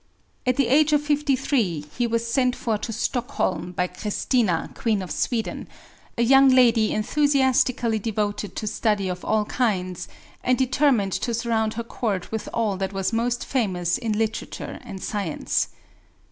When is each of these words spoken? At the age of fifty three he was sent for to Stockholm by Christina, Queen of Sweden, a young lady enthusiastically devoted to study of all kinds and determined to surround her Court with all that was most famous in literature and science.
At 0.47 0.55
the 0.55 0.67
age 0.67 0.93
of 0.93 1.03
fifty 1.03 1.35
three 1.35 1.85
he 1.95 2.07
was 2.07 2.25
sent 2.25 2.55
for 2.55 2.75
to 2.75 2.91
Stockholm 2.91 3.71
by 3.71 3.85
Christina, 3.85 4.71
Queen 4.73 4.99
of 5.03 5.11
Sweden, 5.11 5.67
a 6.17 6.23
young 6.23 6.49
lady 6.49 6.91
enthusiastically 6.91 7.99
devoted 7.99 8.55
to 8.55 8.65
study 8.65 9.09
of 9.09 9.23
all 9.23 9.45
kinds 9.45 10.07
and 10.43 10.57
determined 10.57 11.13
to 11.21 11.35
surround 11.35 11.75
her 11.75 11.83
Court 11.83 12.31
with 12.31 12.49
all 12.51 12.77
that 12.77 12.93
was 12.93 13.13
most 13.13 13.45
famous 13.45 13.99
in 13.99 14.13
literature 14.17 14.79
and 14.81 15.03
science. 15.03 15.67